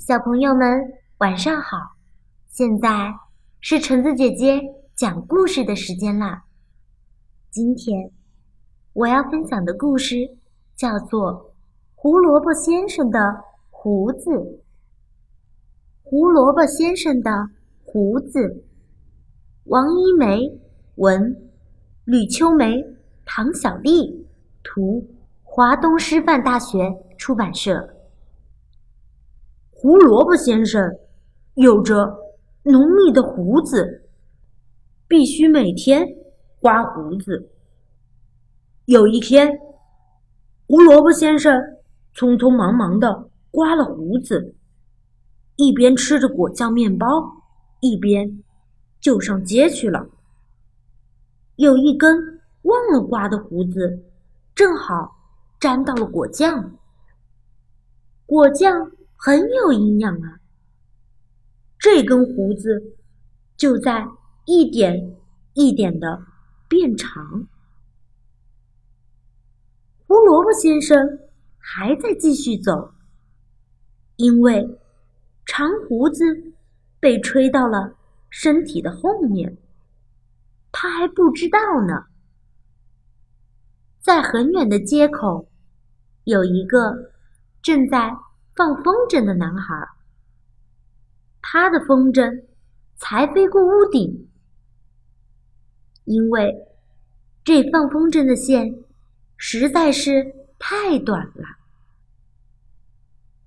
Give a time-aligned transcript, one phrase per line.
[0.00, 0.66] 小朋友们，
[1.18, 1.76] 晚上好！
[2.48, 3.12] 现在
[3.60, 4.58] 是橙子姐姐
[4.96, 6.42] 讲故事的时间啦。
[7.50, 8.10] 今天
[8.94, 10.16] 我要分享的故事
[10.74, 11.32] 叫做
[11.94, 14.30] 《胡萝卜先生的胡子》。
[16.02, 17.30] 胡萝卜先生的
[17.84, 18.64] 胡子，
[19.64, 20.40] 王一梅
[20.94, 21.50] 文，
[22.06, 22.82] 吕秋梅、
[23.26, 24.26] 唐小丽
[24.62, 25.06] 图，
[25.42, 27.99] 华东师范大学出版社。
[29.82, 30.94] 胡萝卜先生
[31.54, 32.14] 有着
[32.64, 34.10] 浓密的胡子，
[35.08, 36.06] 必须每天
[36.58, 37.50] 刮胡子。
[38.84, 39.58] 有一天，
[40.68, 41.58] 胡萝卜先生
[42.14, 44.54] 匆匆忙忙的刮了胡子，
[45.56, 47.06] 一边吃着果酱面包，
[47.80, 48.42] 一边
[49.00, 50.06] 就上街去了。
[51.56, 52.14] 有一根
[52.64, 54.04] 忘了刮的胡子，
[54.54, 55.16] 正好
[55.58, 56.70] 沾到了果酱，
[58.26, 58.92] 果酱。
[59.22, 60.40] 很有营养啊！
[61.78, 62.96] 这根胡子
[63.54, 64.08] 就在
[64.46, 65.14] 一点
[65.52, 66.22] 一点的
[66.66, 67.46] 变长。
[70.06, 71.18] 胡萝卜先生
[71.58, 72.94] 还在继续走，
[74.16, 74.78] 因为
[75.44, 76.24] 长胡子
[76.98, 77.94] 被吹到了
[78.30, 79.58] 身体的后面，
[80.72, 82.06] 他还不知道呢。
[83.98, 85.46] 在很远的街口，
[86.24, 87.12] 有一个
[87.60, 88.16] 正在。
[88.54, 89.88] 放风筝的男孩，
[91.40, 92.44] 他的风筝
[92.96, 94.28] 才飞过屋顶，
[96.04, 96.54] 因为
[97.42, 98.74] 这放风筝的线
[99.36, 101.44] 实在是太短了。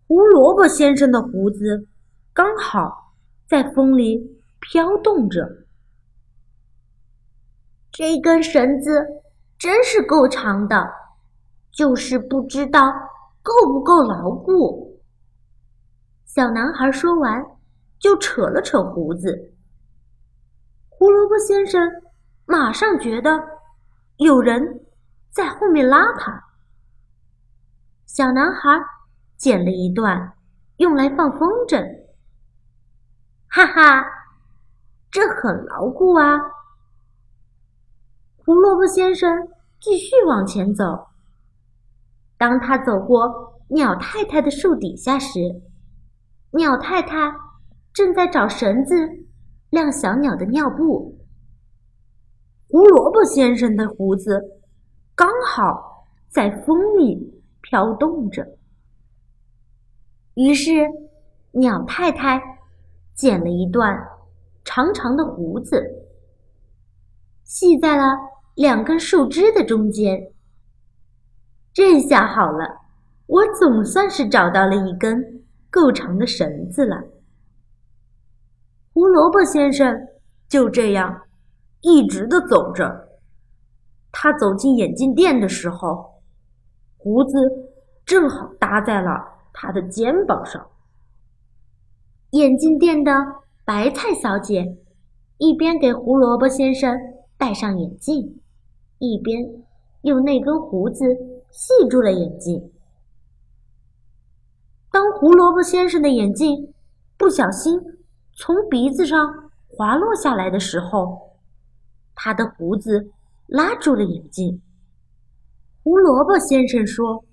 [0.08, 1.88] 胡萝卜先生的胡子
[2.34, 5.66] 刚好在风里飘动着，
[7.92, 9.06] 这根绳子
[9.60, 10.90] 真是够长的，
[11.72, 12.92] 就是不知道
[13.44, 14.92] 够不够牢固。
[16.36, 17.45] 小男孩说完，
[18.00, 19.53] 就扯了扯胡子。
[20.89, 21.80] 胡萝卜先生
[22.45, 23.39] 马上觉得
[24.17, 24.83] 有人
[25.30, 26.44] 在后面拉他。
[28.08, 28.71] 小男孩
[29.38, 30.33] 剪了一段，
[30.77, 31.88] 用来放风筝。
[33.48, 34.04] 哈哈，
[35.11, 36.39] 这很牢固啊！
[38.38, 41.10] 胡萝卜先生继续往前走。
[42.39, 45.61] 当他走过鸟太太的树底下时，
[46.55, 47.33] 鸟太太
[47.93, 48.95] 正在找绳子
[49.71, 51.17] 晾小鸟的尿布。
[52.69, 54.39] 胡萝卜先生的胡子
[55.15, 58.45] 刚好在风里飘动着，
[60.36, 60.71] 于是
[61.53, 62.39] 鸟太太
[63.15, 64.08] 剪了一段
[64.64, 65.83] 长长的胡子，
[67.43, 68.03] 系在了
[68.53, 70.31] 两根树枝的中间。
[71.73, 72.81] 这下好了，
[73.25, 75.42] 我总算是找到了一根。
[75.73, 76.95] 够长的绳子了。
[78.94, 79.92] 胡萝卜先生
[80.48, 81.23] 就这样
[81.82, 83.10] 一直的走着。
[84.12, 86.22] 他走进眼镜店的时候，
[86.95, 87.36] 胡子
[88.06, 89.10] 正好搭在了
[89.52, 90.64] 他的肩膀上。
[92.30, 93.12] 眼镜店的
[93.66, 94.78] 白菜小姐
[95.39, 96.95] 一边给胡萝卜先生
[97.36, 98.39] 戴上眼镜，
[99.00, 99.44] 一边
[100.04, 101.04] 用那根胡子
[101.50, 102.73] 系住了眼镜。
[105.23, 106.73] 胡萝卜先生的眼镜
[107.17, 107.80] 不小心
[108.36, 111.39] 从鼻子上滑落下来的时候，
[112.14, 113.10] 他的胡子
[113.48, 114.62] 拉住了眼镜。
[115.82, 117.23] 胡萝卜先生说：“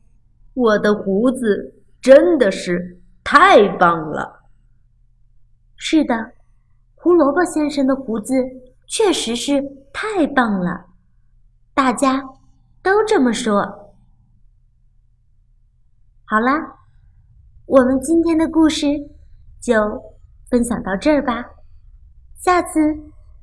[0.55, 4.45] 我的胡子真的是太棒了。”
[5.75, 6.15] 是的，
[6.95, 8.33] 胡萝卜先生的胡子
[8.87, 9.61] 确实是
[9.93, 10.87] 太棒了，
[11.75, 12.23] 大家
[12.85, 13.97] 都这么说。
[16.25, 16.77] 好啦。
[17.71, 18.85] 我们今天的故事
[19.61, 19.75] 就
[20.51, 21.51] 分享到这儿吧，
[22.37, 22.81] 下次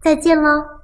[0.01, 0.76] 再见喽。